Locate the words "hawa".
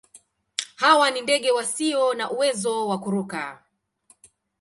0.75-1.11